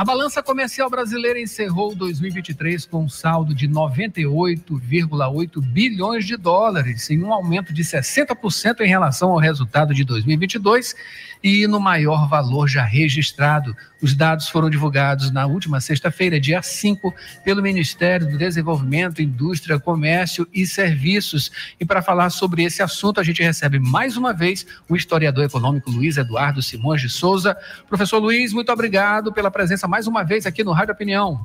[0.00, 7.22] A balança comercial brasileira encerrou 2023 com um saldo de 98,8 bilhões de dólares, em
[7.22, 10.96] um aumento de 60% em relação ao resultado de 2022
[11.42, 13.74] e no maior valor já registrado.
[14.02, 20.46] Os dados foram divulgados na última sexta-feira, dia 5, pelo Ministério do Desenvolvimento, Indústria, Comércio
[20.52, 21.50] e Serviços.
[21.78, 25.90] E para falar sobre esse assunto, a gente recebe mais uma vez o historiador econômico
[25.90, 27.56] Luiz Eduardo Simões de Souza.
[27.88, 31.44] Professor Luiz, muito obrigado pela presença mais uma vez aqui no Rádio Opinião.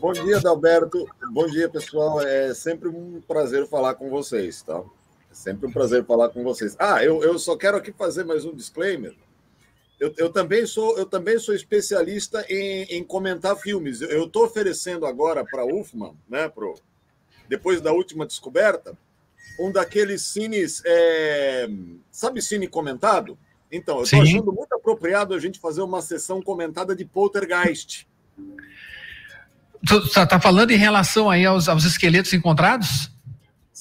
[0.00, 1.08] Bom dia, Adalberto.
[1.32, 2.20] Bom dia, pessoal.
[2.20, 4.82] É sempre um prazer falar com vocês, tá?
[5.34, 6.76] Sempre um prazer falar com vocês.
[6.78, 9.14] Ah, eu, eu só quero aqui fazer mais um disclaimer.
[9.98, 14.00] Eu, eu também sou eu também sou especialista em, em comentar filmes.
[14.00, 16.74] Eu estou oferecendo agora para a UFMA, né, pro,
[17.48, 18.96] depois da última descoberta,
[19.58, 21.68] um daqueles cines, é,
[22.10, 23.38] sabe cine comentado?
[23.70, 28.06] Então, eu estou achando muito apropriado a gente fazer uma sessão comentada de Poltergeist.
[29.86, 33.13] Tu está falando em relação aí aos, aos esqueletos encontrados?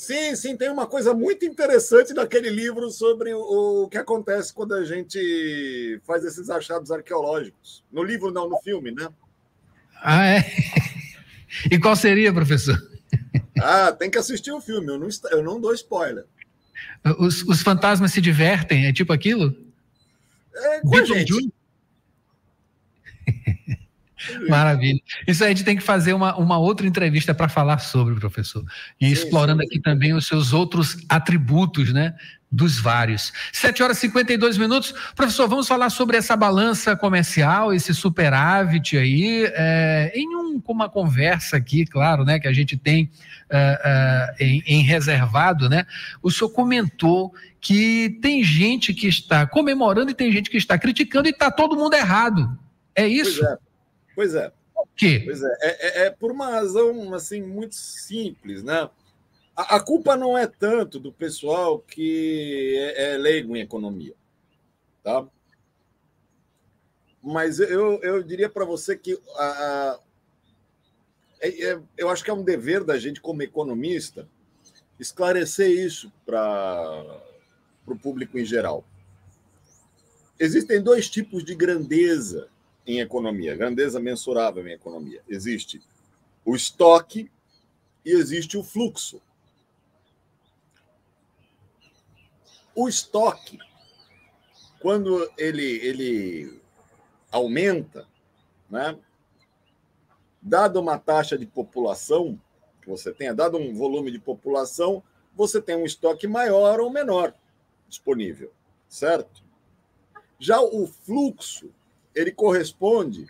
[0.03, 4.75] Sim, sim, tem uma coisa muito interessante naquele livro sobre o, o, que acontece quando
[4.75, 7.81] a gente faz esses achados arqueológicos.
[7.89, 9.07] No livro, não, no filme, né?
[10.01, 10.45] Ah, é?
[11.71, 12.75] E qual seria, professor?
[13.61, 16.25] Ah, tem que assistir o filme, eu não, eu não dou spoiler.
[17.17, 19.55] Os, os fantasmas se divertem, é tipo aquilo?
[20.53, 21.33] É, com a gente.
[24.49, 24.99] Maravilha.
[25.27, 28.63] Isso aí a gente tem que fazer uma, uma outra entrevista para falar sobre, professor.
[28.99, 29.75] E sim, explorando sim, sim.
[29.75, 32.15] aqui também os seus outros atributos, né?
[32.51, 33.33] Dos vários.
[33.51, 34.93] 7 horas e 52 minutos.
[35.15, 41.57] Professor, vamos falar sobre essa balança comercial, esse superávit aí, é, em um, uma conversa
[41.57, 42.39] aqui, claro, né?
[42.39, 43.09] Que a gente tem
[43.49, 45.85] é, é, em, em reservado, né?
[46.21, 51.27] O senhor comentou que tem gente que está comemorando e tem gente que está criticando
[51.27, 52.55] e está todo mundo errado.
[52.95, 53.39] É isso?
[53.39, 53.72] Pois é.
[54.15, 54.51] Pois é.
[54.73, 55.21] Por quê?
[55.23, 55.57] Pois é.
[55.61, 58.89] É, é, é por uma razão assim muito simples, né?
[59.55, 64.15] A, a, culpa não é tanto do pessoal que é, é leigo em economia,
[65.03, 65.27] tá?
[67.21, 69.99] Mas eu, eu diria para você que a, a
[71.43, 74.25] é, é, eu acho que é um dever da gente, como economista,
[74.97, 77.21] esclarecer isso para
[77.85, 78.85] o público em geral.
[80.39, 82.47] Existem dois tipos de grandeza
[82.85, 85.21] em economia, grandeza mensurável em economia.
[85.27, 85.81] Existe
[86.45, 87.31] o estoque
[88.05, 89.21] e existe o fluxo.
[92.75, 93.59] O estoque,
[94.79, 96.61] quando ele, ele
[97.31, 98.07] aumenta,
[98.69, 98.97] né,
[100.41, 102.39] dado uma taxa de população
[102.81, 105.01] que você tenha, dado um volume de população,
[105.33, 107.33] você tem um estoque maior ou menor
[107.87, 108.51] disponível,
[108.89, 109.43] certo?
[110.37, 111.73] Já o fluxo
[112.15, 113.27] ele corresponde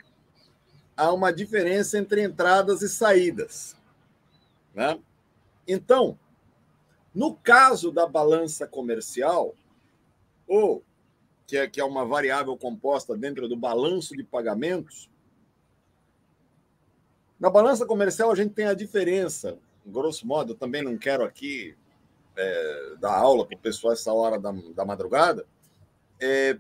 [0.96, 3.76] a uma diferença entre entradas e saídas.
[4.74, 5.00] Né?
[5.68, 6.18] Então,
[7.14, 9.56] no caso da balança comercial,
[10.48, 10.84] ou
[11.46, 15.10] que é, que é uma variável composta dentro do balanço de pagamentos,
[17.40, 21.76] na balança comercial a gente tem a diferença, grosso modo, eu também não quero aqui
[22.36, 25.46] é, dar aula para o pessoal essa hora da, da madrugada,
[26.20, 26.58] é,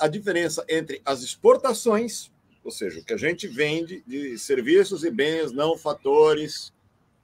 [0.00, 2.32] a diferença entre as exportações,
[2.64, 6.72] ou seja, o que a gente vende de serviços e bens não fatores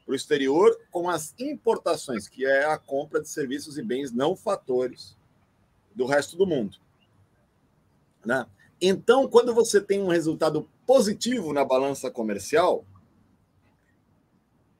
[0.04, 4.36] para o exterior, com as importações, que é a compra de serviços e bens não
[4.36, 5.16] fatores
[5.94, 6.76] do resto do mundo.
[8.24, 8.46] Né?
[8.80, 12.84] Então, quando você tem um resultado positivo na balança comercial,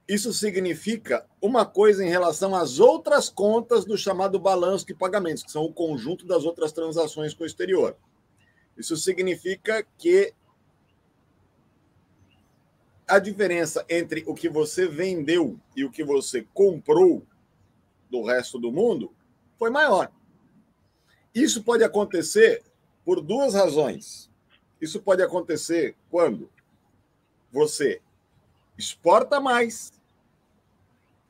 [0.08, 5.50] isso significa uma coisa em relação às outras contas do chamado balanço de pagamentos, que
[5.50, 7.96] são o conjunto das outras transações com o exterior.
[8.76, 10.32] Isso significa que
[13.08, 17.24] a diferença entre o que você vendeu e o que você comprou
[18.08, 19.12] do resto do mundo
[19.58, 20.12] foi maior.
[21.34, 22.62] Isso pode acontecer
[23.04, 24.30] por duas razões.
[24.80, 26.50] Isso pode acontecer quando
[27.50, 28.00] você
[28.76, 29.92] exporta mais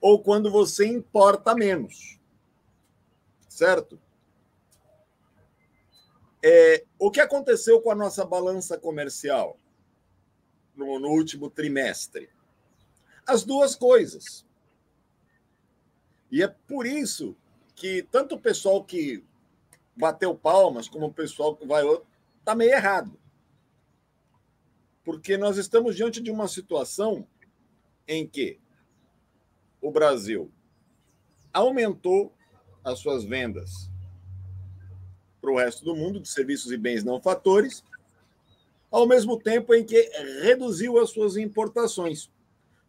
[0.00, 2.18] ou quando você importa menos.
[3.48, 3.98] Certo?
[6.42, 9.58] É, o que aconteceu com a nossa balança comercial
[10.74, 12.28] no, no último trimestre?
[13.26, 14.46] As duas coisas.
[16.30, 17.36] E é por isso
[17.74, 19.24] que tanto o pessoal que
[19.96, 21.82] bateu palmas como o pessoal que vai
[22.38, 23.18] está meio errado.
[25.02, 27.26] Porque nós estamos diante de uma situação
[28.06, 28.60] em que
[29.86, 30.50] o Brasil
[31.52, 32.34] aumentou
[32.82, 33.88] as suas vendas
[35.40, 37.84] para o resto do mundo de serviços e bens não fatores
[38.90, 40.10] ao mesmo tempo em que
[40.42, 42.28] reduziu as suas importações.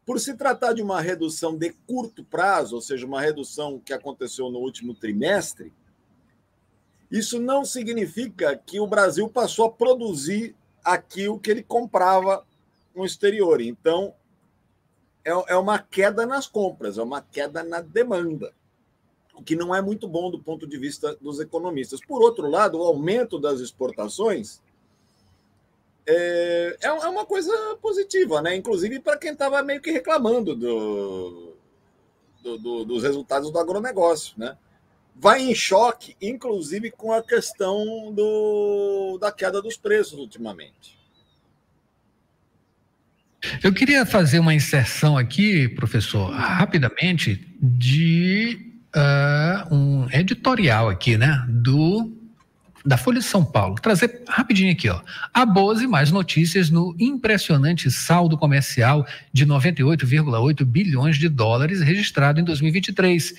[0.03, 4.49] Por se tratar de uma redução de curto prazo, ou seja, uma redução que aconteceu
[4.49, 5.71] no último trimestre,
[7.11, 12.44] isso não significa que o Brasil passou a produzir aquilo que ele comprava
[12.95, 13.61] no exterior.
[13.61, 14.15] Então,
[15.27, 18.53] é, é uma queda nas compras, é uma queda na demanda,
[19.35, 22.00] o que não é muito bom do ponto de vista dos economistas.
[22.00, 24.62] Por outro lado, o aumento das exportações
[26.07, 27.51] é, é, é uma coisa
[27.81, 28.56] positiva, né?
[28.56, 31.53] Inclusive para quem estava meio que reclamando do,
[32.41, 34.57] do, do, dos resultados do agronegócio, né?
[35.13, 40.96] Vai em choque, inclusive com a questão do, da queda dos preços ultimamente.
[43.63, 48.57] Eu queria fazer uma inserção aqui, professor, rapidamente, de
[48.95, 52.17] uh, um editorial aqui, né, do
[52.88, 53.75] da Folha de São Paulo.
[53.75, 55.01] Trazer rapidinho aqui, ó.
[55.34, 62.45] A Boze mais notícias no impressionante saldo comercial de 98,8 bilhões de dólares registrado em
[62.45, 63.34] 2023.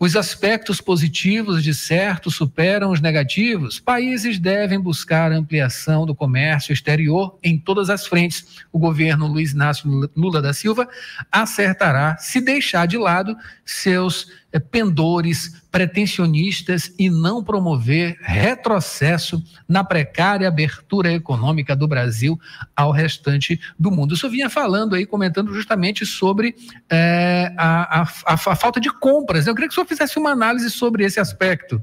[0.00, 3.78] Os aspectos positivos de certo superam os negativos.
[3.78, 8.64] Países devem buscar ampliação do comércio exterior em todas as frentes.
[8.72, 10.88] O governo Luiz Inácio Lula da Silva
[11.30, 14.26] acertará se deixar de lado seus
[14.70, 22.38] pendores pretensionistas e não promover retrocesso na precária abertura econômica do Brasil
[22.74, 24.14] ao restante do mundo.
[24.14, 26.54] Isso vinha falando aí, comentando justamente sobre
[26.88, 29.46] é, a, a, a, falta de compras.
[29.46, 31.82] Eu queria que o senhor fizesse uma análise sobre esse aspecto.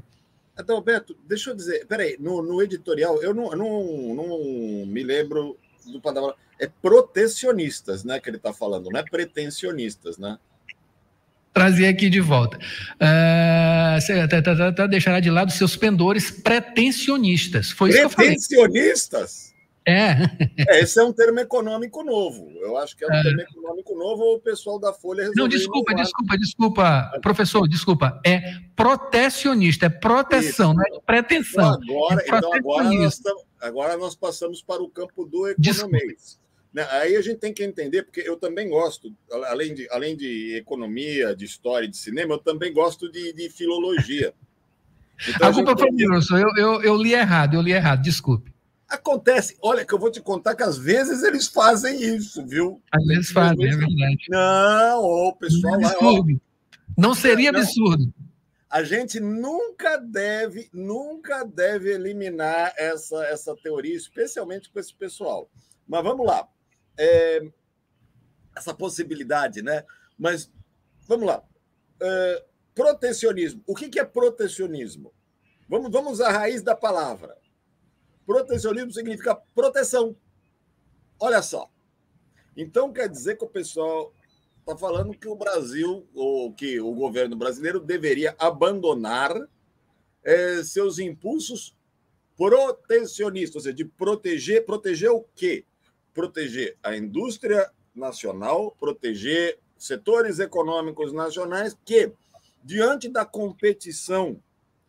[0.58, 5.56] Então, Beto, deixa eu dizer, peraí, no, no editorial, eu não, não, não me lembro
[5.86, 6.34] do palavra.
[6.58, 10.38] É protecionistas, né, que ele está falando, não é pretensionistas, né?
[11.56, 12.58] Trazer aqui de volta.
[13.00, 13.96] Uh,
[14.90, 17.70] deixará de lado seus pendores pretensionistas.
[17.70, 19.54] Foi isso pretensionistas?
[19.86, 20.16] É.
[20.68, 20.80] é.
[20.80, 22.50] Esse é um termo econômico novo.
[22.60, 23.22] Eu acho que é um é.
[23.22, 28.20] termo econômico novo ou o pessoal da Folha Não, desculpa, desculpa, desculpa, professor, desculpa.
[28.26, 30.90] É protecionista, é proteção, isso.
[30.90, 31.78] não é pretensão.
[31.82, 33.22] Então agora, é então agora, nós,
[33.62, 36.38] agora nós passamos para o campo do economês.
[36.76, 36.86] Né?
[36.90, 39.10] Aí a gente tem que entender, porque eu também gosto,
[39.46, 44.34] além de, além de economia, de história, de cinema, eu também gosto de, de filologia.
[45.34, 46.38] Então, a culpa foi minha, professor.
[46.38, 48.52] Eu, eu, eu li errado, eu li errado, desculpe.
[48.86, 52.82] Acontece, olha, que eu vou te contar que às vezes eles fazem isso, viu?
[52.92, 54.26] Às vezes fazem, é verdade.
[54.28, 56.32] Não, o pessoal não, absurdo.
[56.34, 56.38] Lá,
[56.98, 58.12] não seria não, absurdo.
[58.68, 65.48] A gente nunca deve, nunca deve eliminar essa, essa teoria, especialmente com esse pessoal.
[65.88, 66.46] Mas vamos lá
[66.98, 67.50] é,
[68.56, 69.84] essa possibilidade, né?
[70.18, 70.50] Mas
[71.06, 71.42] vamos lá.
[72.00, 72.44] É,
[72.74, 73.62] protecionismo.
[73.66, 75.12] O que, que é protecionismo?
[75.68, 77.36] Vamos, vamos à raiz da palavra.
[78.24, 80.16] Protecionismo significa proteção.
[81.18, 81.70] Olha só.
[82.56, 84.12] Então quer dizer que o pessoal
[84.60, 89.32] está falando que o Brasil, ou que o governo brasileiro deveria abandonar
[90.24, 91.76] é, seus impulsos
[92.36, 95.64] protecionistas, ou seja, de proteger, proteger o quê?
[96.16, 102.10] Proteger a indústria nacional, proteger setores econômicos nacionais que,
[102.64, 104.42] diante da competição,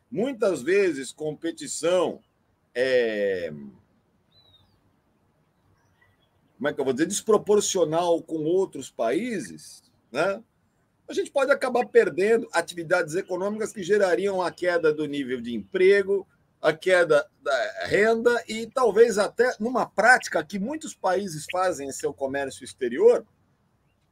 [0.09, 2.21] muitas vezes competição
[2.73, 3.51] é,
[6.55, 10.41] como é que eu vou dizer, desproporcional com outros países, né?
[11.09, 16.25] a gente pode acabar perdendo atividades econômicas que gerariam a queda do nível de emprego,
[16.61, 22.13] a queda da renda e talvez até numa prática que muitos países fazem em seu
[22.13, 23.25] comércio exterior,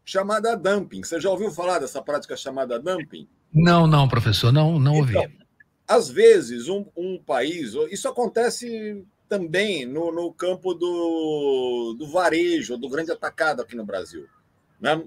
[0.03, 1.03] chamada dumping.
[1.03, 3.27] Você já ouviu falar dessa prática chamada dumping?
[3.51, 5.17] Não, não, professor, não, não ouvi.
[5.17, 5.45] Então,
[5.87, 12.89] às vezes, um, um, país, isso acontece também no, no campo do, do varejo, do
[12.89, 14.27] grande atacado aqui no Brasil.
[14.79, 15.03] Né?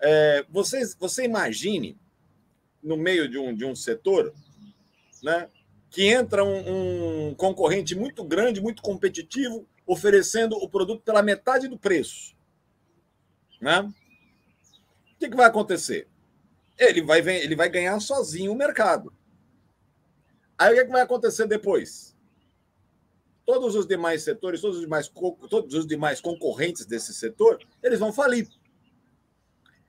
[0.00, 1.96] É, você, você imagine,
[2.82, 4.32] no meio de um, de um setor,
[5.22, 5.48] né,
[5.90, 11.78] que entra um, um, concorrente muito grande, muito competitivo, oferecendo o produto pela metade do
[11.78, 12.36] preço.
[13.60, 13.80] Né?
[13.80, 16.06] O que, que vai acontecer?
[16.78, 19.12] Ele vai, ele vai ganhar sozinho o mercado.
[20.56, 22.16] Aí o que, que vai acontecer depois?
[23.46, 25.08] Todos os demais setores, todos os demais,
[25.48, 28.46] todos os demais concorrentes desse setor, eles vão falir.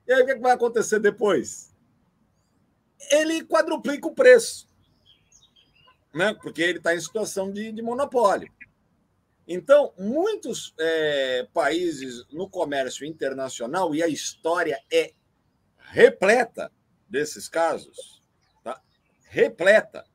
[0.08, 1.76] E aí o que, que vai acontecer depois?
[3.12, 4.69] Ele quadruplica o preço
[6.14, 6.34] né?
[6.42, 8.52] porque ele está em situação de, de, monopólio.
[9.48, 15.12] Então, muitos é, países no comércio internacional, e a história é
[15.78, 16.72] repleta
[17.08, 18.22] desses casos,
[18.64, 18.80] tá?
[19.30, 20.06] repleta,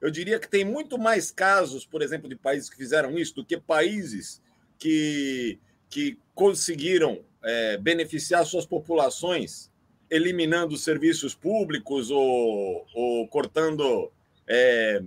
[0.00, 3.44] Eu diria que tem muito mais casos, por exemplo, de países que fizeram isso do
[3.44, 4.40] que países
[4.78, 5.58] que,
[5.90, 9.70] que conseguiram é, beneficiar suas populações
[10.10, 14.10] eliminando serviços públicos ou, ou cortando
[14.48, 15.00] é,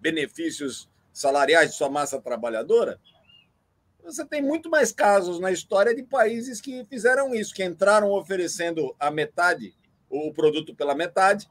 [0.00, 3.00] benefícios salariais de sua massa trabalhadora.
[4.04, 8.94] Você tem muito mais casos na história de países que fizeram isso, que entraram oferecendo
[8.98, 9.74] a metade,
[10.08, 11.48] o produto pela metade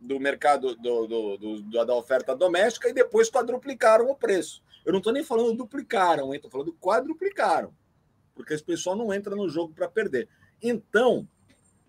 [0.00, 4.62] do mercado do, do, do, da oferta doméstica e depois quadruplicaram o preço.
[4.84, 7.72] Eu não estou nem falando duplicaram, estou falando quadruplicaram,
[8.34, 10.28] porque esse pessoal não entra no jogo para perder.
[10.60, 11.28] Então,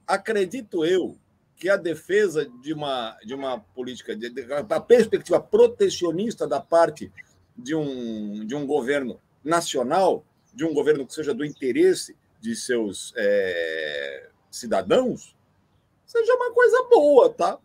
[0.05, 1.17] acredito eu
[1.63, 7.09] que a defesa de uma, de uma política, de, de, a perspectiva protecionista da parte
[7.57, 13.13] de um, de um governo nacional, de um governo que seja do interesse de seus
[13.15, 15.33] é, cidadãos,
[16.05, 17.57] seja uma coisa boa, tá?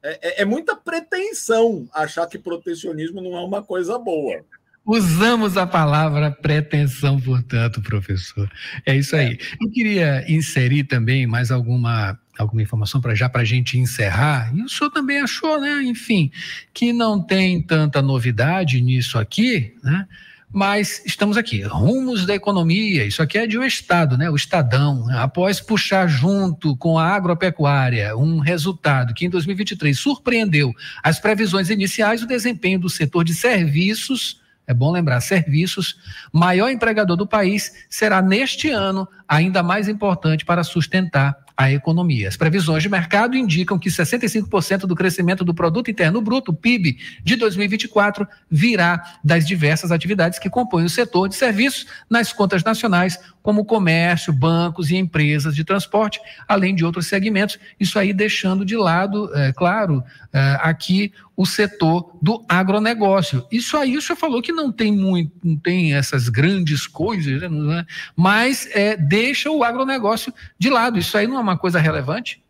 [0.00, 4.44] É, é, é, muita pretensão achar que protecionismo não é uma coisa boa.
[4.86, 8.48] Usamos a palavra pretensão, portanto, professor.
[8.86, 9.32] É isso aí.
[9.32, 9.64] É.
[9.64, 14.54] Eu queria inserir também mais alguma alguma informação para já para a gente encerrar.
[14.54, 15.82] E o senhor também achou, né?
[15.82, 16.30] Enfim,
[16.72, 20.06] que não tem tanta novidade nisso aqui, né?
[20.50, 24.30] Mas estamos aqui, rumos da economia, isso aqui é de um Estado, né?
[24.30, 31.20] o Estadão, após puxar junto com a agropecuária um resultado que em 2023 surpreendeu as
[31.20, 35.96] previsões iniciais, o desempenho do setor de serviços é bom lembrar, serviços,
[36.30, 42.28] maior empregador do país, será neste ano ainda mais importante para sustentar a economia.
[42.28, 47.34] As previsões de mercado indicam que 65% do crescimento do produto interno bruto, PIB, de
[47.34, 53.64] 2024 virá das diversas atividades que compõem o setor de serviços nas contas nacionais, como
[53.64, 57.58] comércio, bancos e empresas de transporte, além de outros segmentos.
[57.80, 63.46] Isso aí deixando de lado, é, claro, é, aqui o setor do agronegócio.
[63.48, 67.86] Isso aí o senhor falou que não tem muito, não tem essas grandes coisas, né?
[68.16, 70.98] mas é, deixa o agronegócio de lado.
[70.98, 72.44] Isso aí não é uma coisa relevante?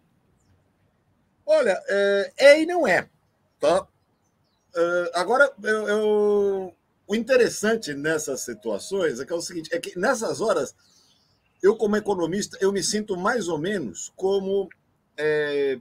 [1.45, 3.07] Olha, é, é e não é.
[3.61, 3.87] Tá?
[4.75, 6.75] É, agora, eu, eu,
[7.07, 10.75] o interessante nessas situações é que é o seguinte, é que nessas horas,
[11.63, 14.67] eu como economista, eu me sinto mais ou menos como
[15.15, 15.79] é,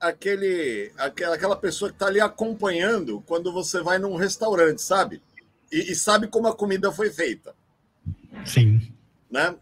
[0.00, 5.22] aquele, aquela, aquela pessoa que está ali acompanhando quando você vai num restaurante, sabe?
[5.70, 7.54] E, e, sabe como a comida foi feita.
[8.44, 8.92] Sim.
[9.30, 9.54] Né?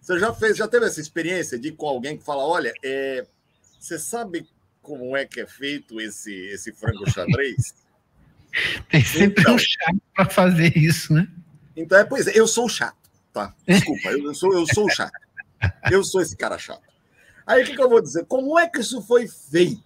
[0.00, 3.24] Você já fez, já teve essa experiência de ir com alguém que fala, olha, é,
[3.78, 4.46] você sabe
[4.82, 7.74] como é que é feito esse, esse frango xadrez?
[8.90, 11.28] Tem sempre então, um chato para fazer isso, né?
[11.76, 13.54] Então, é, pois é, eu sou chato, tá?
[13.66, 15.12] Desculpa, eu, sou, eu sou chato.
[15.90, 16.82] Eu sou esse cara chato.
[17.46, 18.26] Aí o que, que eu vou dizer?
[18.26, 19.84] Como é que isso foi feito?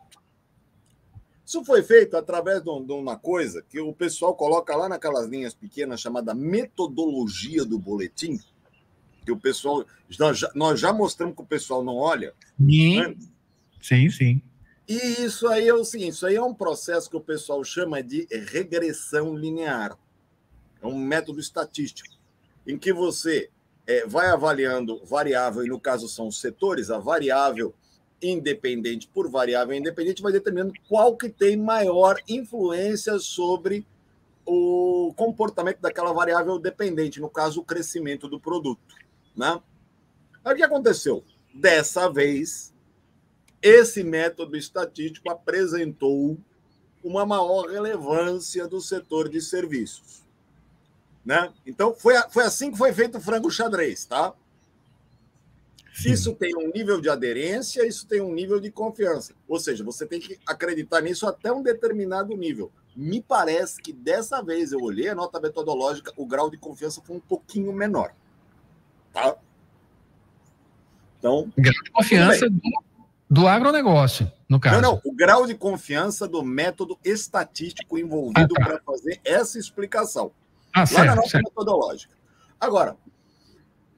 [1.44, 6.00] Isso foi feito através de uma coisa que o pessoal coloca lá naquelas linhas pequenas
[6.00, 8.38] chamada metodologia do boletim,
[9.24, 9.84] que o pessoal.
[10.18, 12.32] Nós já, nós já mostramos que o pessoal não olha.
[12.56, 13.16] Sim, né?
[13.82, 14.42] sim, sim.
[14.88, 18.02] E isso aí é o seguinte: isso aí é um processo que o pessoal chama
[18.02, 19.98] de regressão linear.
[20.80, 22.14] É um método estatístico,
[22.66, 23.50] em que você
[23.90, 27.74] é, vai avaliando variável, e no caso são os setores, a variável
[28.22, 33.84] independente por variável independente vai determinando qual que tem maior influência sobre
[34.46, 38.80] o comportamento daquela variável dependente, no caso, o crescimento do produto.
[39.36, 39.60] Né?
[40.44, 41.24] Aí o que aconteceu?
[41.52, 42.72] Dessa vez,
[43.60, 46.38] esse método estatístico apresentou
[47.02, 50.22] uma maior relevância do setor de serviços.
[51.24, 51.52] Né?
[51.66, 54.32] Então, foi, foi assim que foi feito o frango xadrez, tá?
[55.92, 56.12] Sim.
[56.12, 59.34] Isso tem um nível de aderência, isso tem um nível de confiança.
[59.46, 62.72] Ou seja, você tem que acreditar nisso até um determinado nível.
[62.96, 67.16] Me parece que dessa vez eu olhei a nota metodológica, o grau de confiança foi
[67.16, 68.14] um pouquinho menor.
[69.12, 69.36] Tá?
[71.18, 71.52] Então.
[71.56, 72.60] Grau de confiança do
[73.30, 74.82] do agronegócio, no caso.
[74.82, 78.66] Não, não, o grau de confiança do método estatístico envolvido ah, tá.
[78.66, 80.32] para fazer essa explicação.
[80.72, 81.44] Ah, lá certo, na nossa certo.
[81.44, 82.14] metodológica.
[82.58, 82.96] Agora,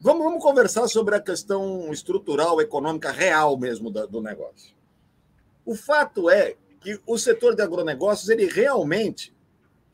[0.01, 4.75] vamos, vamos conversar sobre a questão estrutural, econômica real mesmo do, do negócio.
[5.65, 9.33] O fato é que o setor de agronegócios, ele realmente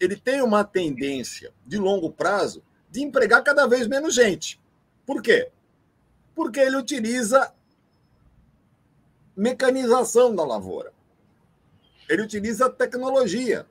[0.00, 4.60] ele tem uma tendência de longo prazo de empregar cada vez menos gente.
[5.04, 5.50] Por quê?
[6.34, 7.52] Porque ele utiliza
[9.36, 10.92] mecanização da lavoura.
[12.08, 13.66] Ele utiliza tecnologia,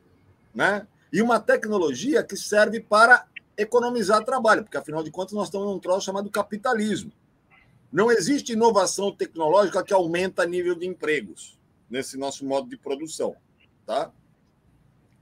[0.54, 0.86] né?
[1.12, 3.26] E uma tecnologia que serve para
[3.58, 7.12] economizar trabalho, porque afinal de contas nós estamos num troço chamado capitalismo.
[7.92, 11.58] Não existe inovação tecnológica que aumenta nível de empregos.
[11.90, 13.36] nesse nosso modo de produção,
[13.86, 14.12] tá?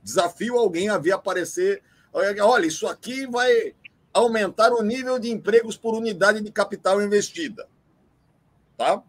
[0.02, 3.76] Desafio alguém a vir aparecer, olha, isso aqui vai
[4.14, 7.68] aumentar o nível de empregos por unidade de capital investida.
[8.78, 9.02] Tá?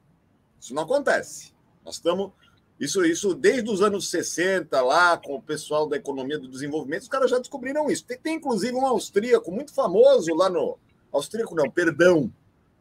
[0.61, 1.54] Isso não acontece.
[1.85, 2.33] Nós estamos
[2.78, 7.09] isso, isso desde os anos 60, lá, com o pessoal da economia do desenvolvimento, os
[7.09, 8.04] caras já descobriram isso.
[8.04, 10.78] Tem, tem inclusive um austríaco muito famoso lá no.
[11.11, 12.30] Austríaco não, perdão.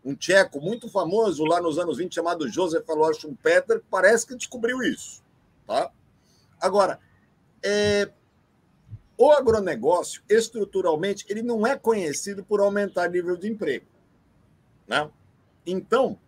[0.04, 4.84] Um tcheco muito famoso lá nos anos 20, chamado Joseph Alois Schumpeter, parece que descobriu
[4.84, 5.24] isso.
[5.66, 5.90] Tá?
[6.60, 7.00] Agora,
[7.64, 8.12] é,
[9.18, 13.88] o agronegócio, estruturalmente, ele não é conhecido por aumentar nível de emprego.
[14.88, 15.10] Né?
[15.66, 16.20] Então,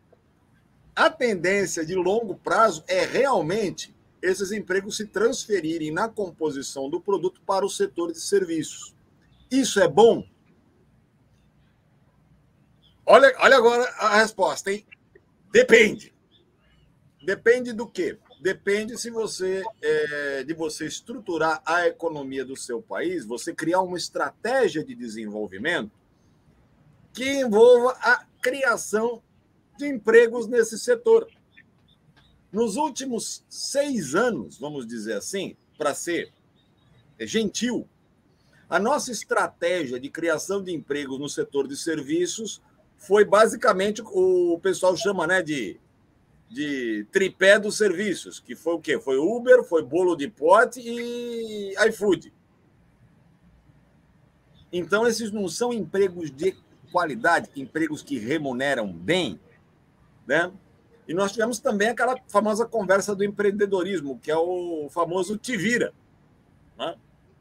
[0.97, 7.39] a tendência de longo prazo é realmente esses empregos se transferirem na composição do produto
[7.45, 8.95] para o setor de serviços.
[9.51, 10.27] Isso é bom?
[13.05, 14.87] Olha, olha agora a resposta, hein?
[15.51, 16.11] Depende.
[17.23, 18.17] Depende do quê?
[18.41, 23.97] Depende se você é, de você estruturar a economia do seu país, você criar uma
[23.97, 25.91] estratégia de desenvolvimento
[27.13, 29.21] que envolva a criação
[29.77, 31.27] de empregos nesse setor.
[32.51, 36.31] Nos últimos seis anos, vamos dizer assim, para ser
[37.19, 37.87] gentil,
[38.69, 42.61] a nossa estratégia de criação de empregos no setor de serviços
[42.97, 45.79] foi basicamente o pessoal chama né, de
[46.49, 48.99] de tripé dos serviços, que foi o quê?
[48.99, 52.33] Foi Uber, foi bolo de pote e iFood.
[54.71, 56.55] Então, esses não são empregos de
[56.91, 59.39] qualidade, empregos que remuneram bem,
[60.27, 60.51] né?
[61.07, 65.93] E nós tivemos também aquela famosa conversa do empreendedorismo, que é o famoso te vira.
[66.77, 66.95] Né?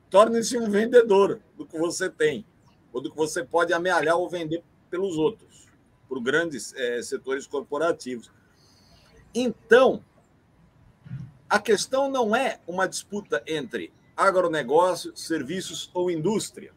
[0.08, 2.46] Torne-se um vendedor do que você tem,
[2.92, 5.66] ou do que você pode amealhar ou vender pelos outros,
[6.08, 8.30] por grandes é, setores corporativos.
[9.34, 10.02] Então,
[11.50, 16.72] a questão não é uma disputa entre agronegócio, serviços ou indústria.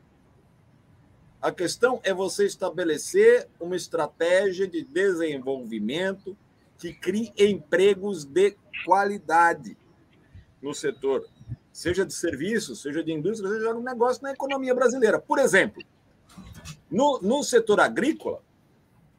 [1.41, 6.36] A questão é você estabelecer uma estratégia de desenvolvimento
[6.78, 9.78] que crie empregos de qualidade
[10.62, 11.25] no setor,
[11.71, 15.17] seja de serviços, seja de indústria, seja de negócio na economia brasileira.
[15.17, 15.82] Por exemplo,
[16.91, 18.41] no, no setor agrícola,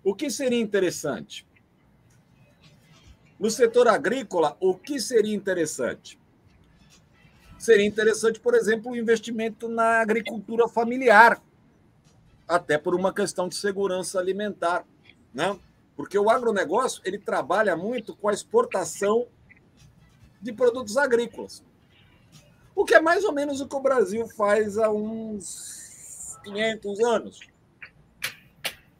[0.05, 1.47] o que seria interessante?
[3.39, 6.21] No setor agrícola, o que seria interessante?
[7.59, 11.43] Seria interessante, por exemplo, o investimento na agricultura familiar,
[12.51, 14.85] até por uma questão de segurança alimentar,
[15.33, 15.57] né?
[15.97, 19.29] Porque o agronegócio ele trabalha muito com a exportação
[20.43, 21.63] de produtos agrícolas.
[22.75, 27.41] O que é mais ou menos o que o Brasil faz há uns 500 anos.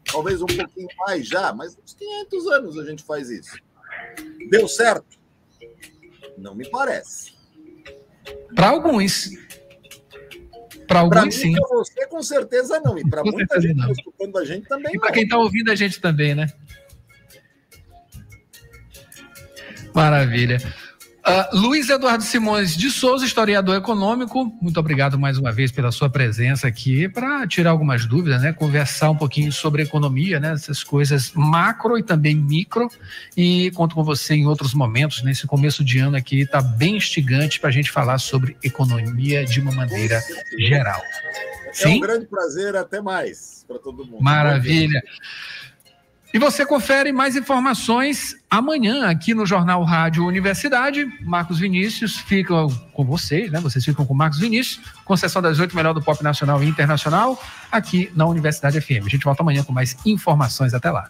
[0.05, 3.57] Talvez um pouquinho mais já, mas uns 500 anos a gente faz isso.
[4.49, 5.19] Deu certo?
[6.37, 7.33] Não me parece.
[8.55, 9.29] Para alguns.
[10.91, 11.53] Para alguns, mim, sim.
[11.53, 12.97] Para você, com certeza não.
[12.97, 14.91] E para muita gente está escutando a gente também.
[14.93, 16.47] E para quem está ouvindo a gente também, né?
[19.95, 20.57] Maravilha.
[21.31, 26.09] Uh, Luiz Eduardo Simões de Souza, historiador econômico, muito obrigado mais uma vez pela sua
[26.09, 28.51] presença aqui para tirar algumas dúvidas, né?
[28.51, 30.51] Conversar um pouquinho sobre economia, né?
[30.51, 32.89] Essas coisas macro e também micro.
[33.37, 35.23] E conto com você em outros momentos.
[35.23, 39.61] Nesse começo de ano aqui está bem instigante para a gente falar sobre economia de
[39.61, 40.21] uma maneira
[40.59, 41.01] geral.
[41.65, 41.97] É Sim?
[41.97, 44.21] um grande prazer, até mais para todo mundo.
[44.21, 45.01] Maravilha.
[46.33, 51.05] E você confere mais informações amanhã aqui no Jornal Rádio Universidade.
[51.25, 52.53] Marcos Vinícius fica
[52.93, 53.59] com vocês, né?
[53.59, 57.41] Vocês ficam com Marcos Vinícius, com sessão das oito melhor do pop nacional e internacional,
[57.69, 59.05] aqui na Universidade FM.
[59.05, 60.73] A gente volta amanhã com mais informações.
[60.73, 61.09] Até lá.